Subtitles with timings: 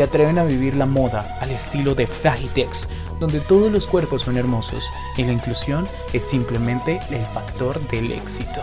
[0.00, 4.38] se atreven a vivir la moda al estilo de Fagitex, donde todos los cuerpos son
[4.38, 8.62] hermosos y la inclusión es simplemente el factor del éxito.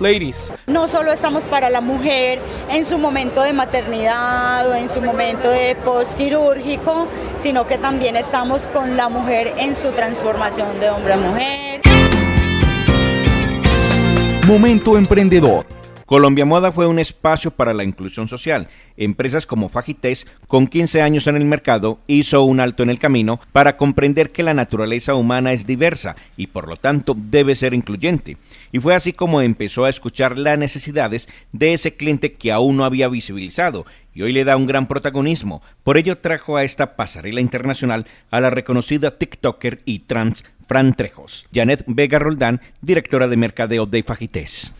[0.00, 0.50] Ladies.
[0.66, 5.48] No solo estamos para la mujer en su momento de maternidad o en su momento
[5.48, 7.06] de postquirúrgico,
[7.36, 11.80] sino que también estamos con la mujer en su transformación de hombre a mujer.
[14.48, 15.71] Momento emprendedor
[16.06, 18.68] Colombia Moda fue un espacio para la inclusión social.
[18.96, 23.40] Empresas como Fajités, con 15 años en el mercado, hizo un alto en el camino
[23.52, 28.36] para comprender que la naturaleza humana es diversa y por lo tanto debe ser incluyente.
[28.72, 32.84] Y fue así como empezó a escuchar las necesidades de ese cliente que aún no
[32.84, 35.62] había visibilizado y hoy le da un gran protagonismo.
[35.84, 41.46] Por ello trajo a esta pasarela internacional a la reconocida TikToker y trans Fran Trejos,
[41.52, 44.72] Janet Vega Roldán, directora de mercadeo de Fajités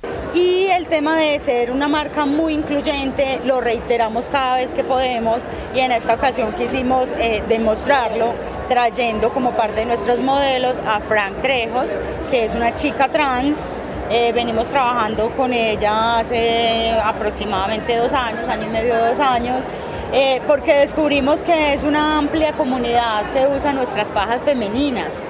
[0.93, 5.91] tema de ser una marca muy incluyente lo reiteramos cada vez que podemos y en
[5.91, 8.35] esta ocasión quisimos eh, demostrarlo
[8.69, 11.97] trayendo como parte de nuestros modelos a Frank Trejos,
[12.31, 13.71] que es una chica trans.
[14.11, 19.69] Eh, venimos trabajando con ella hace aproximadamente dos años, año y medio, dos años,
[20.13, 25.25] eh, porque descubrimos que es una amplia comunidad que usa nuestras fajas femeninas.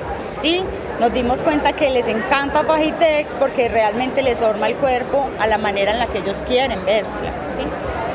[1.02, 5.58] Nos dimos cuenta que les encanta Fajitex porque realmente les forma el cuerpo a la
[5.58, 7.18] manera en la que ellos quieren verse,
[7.56, 7.62] ¿sí?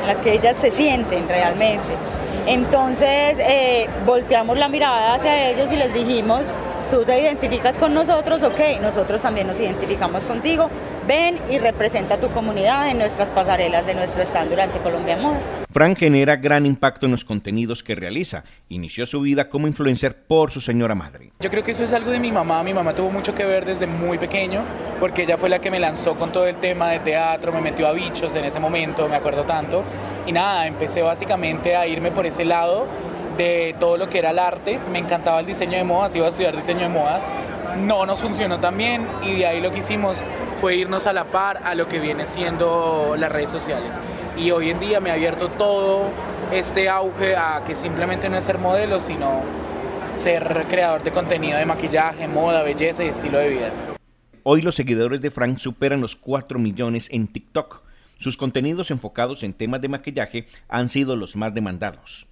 [0.00, 1.86] En la que ellas se sienten realmente.
[2.46, 6.50] Entonces eh, volteamos la mirada hacia ellos y les dijimos,
[6.90, 10.70] tú te identificas con nosotros, ok, nosotros también nos identificamos contigo,
[11.06, 15.40] ven y representa tu comunidad en nuestras pasarelas de nuestro stand durante Colombia Moda.
[15.70, 18.44] Fran genera gran impacto en los contenidos que realiza.
[18.68, 21.30] Inició su vida como influencer por su señora madre.
[21.40, 22.62] Yo creo que eso es algo de mi mamá.
[22.62, 24.62] Mi mamá tuvo mucho que ver desde muy pequeño,
[24.98, 27.86] porque ella fue la que me lanzó con todo el tema de teatro, me metió
[27.86, 29.84] a bichos en ese momento, me acuerdo tanto.
[30.26, 32.86] Y nada, empecé básicamente a irme por ese lado
[33.38, 34.78] de todo lo que era el arte.
[34.92, 37.26] Me encantaba el diseño de modas, iba a estudiar diseño de modas.
[37.78, 40.22] No nos funcionó tan bien y de ahí lo que hicimos
[40.60, 44.00] fue irnos a la par a lo que viene siendo las redes sociales
[44.38, 46.10] y hoy en día me ha abierto todo
[46.52, 49.42] este auge a que simplemente no es ser modelo, sino
[50.16, 53.72] ser creador de contenido de maquillaje, moda, belleza y estilo de vida.
[54.44, 57.82] Hoy los seguidores de Frank superan los 4 millones en TikTok.
[58.18, 62.27] Sus contenidos enfocados en temas de maquillaje han sido los más demandados.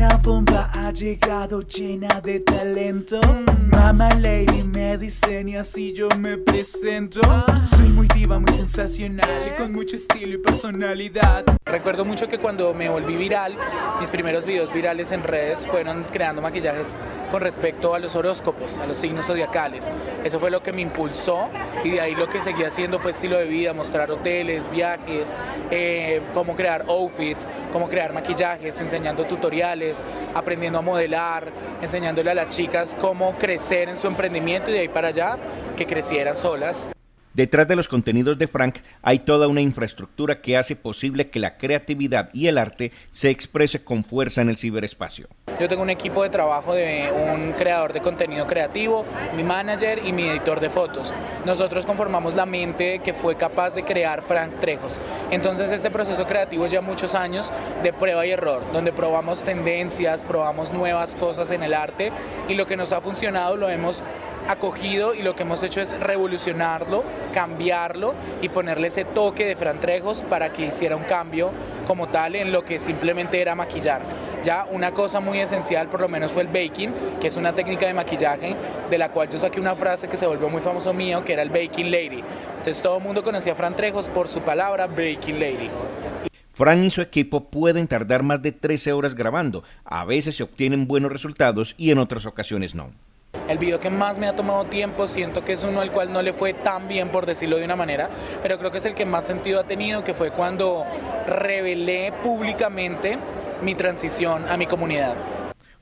[0.00, 3.20] Una bomba ha llegado llena de talento.
[3.66, 7.20] Mama Lady me diseña así yo me presento.
[7.66, 11.44] Soy muy diva, muy sensacional, con mucho estilo y personalidad.
[11.70, 13.56] Recuerdo mucho que cuando me volví viral,
[14.00, 16.96] mis primeros videos virales en redes fueron creando maquillajes
[17.30, 19.90] con respecto a los horóscopos, a los signos zodiacales.
[20.24, 21.48] Eso fue lo que me impulsó
[21.84, 25.36] y de ahí lo que seguía haciendo fue estilo de vida, mostrar hoteles, viajes,
[25.70, 30.02] eh, cómo crear outfits, cómo crear maquillajes, enseñando tutoriales
[30.34, 34.88] aprendiendo a modelar, enseñándole a las chicas cómo crecer en su emprendimiento y de ahí
[34.88, 35.38] para allá
[35.76, 36.88] que crecieran solas.
[37.32, 41.58] Detrás de los contenidos de Frank hay toda una infraestructura que hace posible que la
[41.58, 45.28] creatividad y el arte se exprese con fuerza en el ciberespacio.
[45.60, 49.04] Yo tengo un equipo de trabajo de un creador de contenido creativo,
[49.36, 51.14] mi manager y mi editor de fotos.
[51.44, 55.00] Nosotros conformamos la mente que fue capaz de crear Frank Trejos.
[55.30, 57.52] Entonces este proceso creativo ya muchos años
[57.84, 62.10] de prueba y error, donde probamos tendencias, probamos nuevas cosas en el arte
[62.48, 64.02] y lo que nos ha funcionado lo hemos
[64.48, 70.22] acogido y lo que hemos hecho es revolucionarlo, cambiarlo y ponerle ese toque de frantrejos
[70.22, 71.52] para que hiciera un cambio
[71.86, 74.02] como tal en lo que simplemente era maquillar.
[74.44, 77.86] Ya una cosa muy esencial por lo menos fue el baking, que es una técnica
[77.86, 78.56] de maquillaje
[78.88, 81.42] de la cual yo saqué una frase que se volvió muy famoso mío, que era
[81.42, 82.22] el baking lady.
[82.58, 85.70] Entonces todo el mundo conocía a Fran Trejos por su palabra baking lady.
[86.52, 89.64] Fran y su equipo pueden tardar más de 13 horas grabando.
[89.84, 92.90] A veces se obtienen buenos resultados y en otras ocasiones no.
[93.50, 96.22] El video que más me ha tomado tiempo, siento que es uno al cual no
[96.22, 98.08] le fue tan bien, por decirlo de una manera,
[98.42, 100.84] pero creo que es el que más sentido ha tenido, que fue cuando
[101.26, 103.18] revelé públicamente
[103.62, 105.14] mi transición a mi comunidad.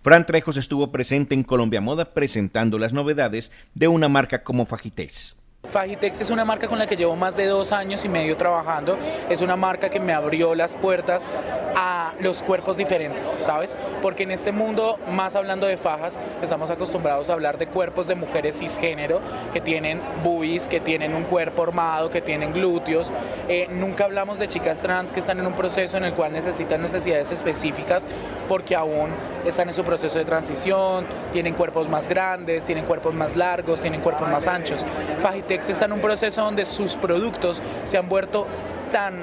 [0.02, 5.37] Fran Trejos estuvo presente en Colombia Moda presentando las novedades de una marca como Fajités.
[5.68, 8.96] Fagitex es una marca con la que llevo más de dos años y medio trabajando.
[9.28, 11.28] Es una marca que me abrió las puertas
[11.76, 13.76] a los cuerpos diferentes, ¿sabes?
[14.02, 18.14] Porque en este mundo, más hablando de fajas, estamos acostumbrados a hablar de cuerpos de
[18.14, 19.20] mujeres cisgénero
[19.52, 23.12] que tienen boobies, que tienen un cuerpo armado, que tienen glúteos.
[23.48, 26.80] Eh, nunca hablamos de chicas trans que están en un proceso en el cual necesitan
[26.82, 28.08] necesidades específicas
[28.48, 29.10] porque aún
[29.46, 34.00] están en su proceso de transición, tienen cuerpos más grandes, tienen cuerpos más largos, tienen
[34.00, 34.84] cuerpos más anchos.
[35.20, 38.46] Fagitex está en un proceso donde sus productos se han vuelto
[38.92, 39.14] tan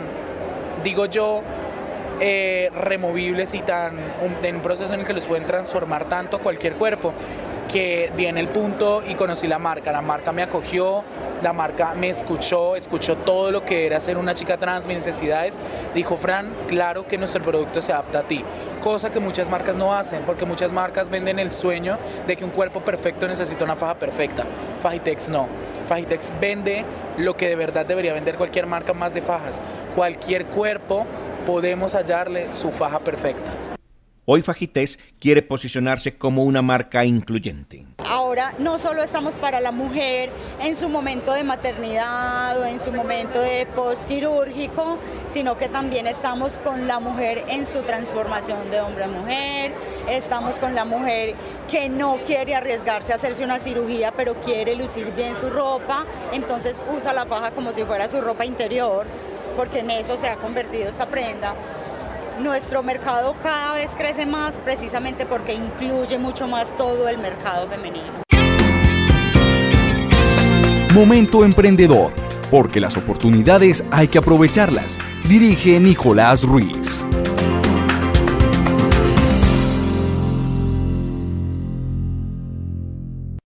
[0.85, 1.41] digo yo,
[2.21, 3.97] eh, removibles y tan
[4.43, 7.11] en un proceso en el que los pueden transformar tanto cualquier cuerpo
[7.71, 9.91] que viene el punto y conocí la marca.
[9.91, 11.03] La marca me acogió,
[11.41, 15.59] la marca me escuchó, escuchó todo lo que era ser una chica trans, mis necesidades.
[15.93, 18.43] Dijo, Fran, claro que nuestro producto se adapta a ti.
[18.81, 21.97] Cosa que muchas marcas no hacen, porque muchas marcas venden el sueño
[22.27, 24.43] de que un cuerpo perfecto necesita una faja perfecta.
[24.81, 25.47] Fajitex no.
[25.87, 26.83] Fajitex vende
[27.17, 29.61] lo que de verdad debería vender cualquier marca más de fajas.
[29.95, 31.05] Cualquier cuerpo
[31.45, 33.51] podemos hallarle su faja perfecta.
[34.27, 37.85] Hoy Fajités quiere posicionarse como una marca incluyente.
[37.99, 40.31] Ahora no solo estamos para la mujer
[40.63, 46.53] en su momento de maternidad o en su momento de postquirúrgico, sino que también estamos
[46.57, 49.73] con la mujer en su transformación de hombre a mujer,
[50.09, 51.35] estamos con la mujer
[51.69, 56.81] que no quiere arriesgarse a hacerse una cirugía, pero quiere lucir bien su ropa, entonces
[56.97, 59.05] usa la faja como si fuera su ropa interior,
[59.55, 61.53] porque en eso se ha convertido esta prenda
[62.39, 68.23] nuestro mercado cada vez crece más precisamente porque incluye mucho más todo el mercado femenino.
[70.93, 72.13] Momento emprendedor,
[72.49, 74.97] porque las oportunidades hay que aprovecharlas.
[75.27, 76.94] Dirige Nicolás Ruiz.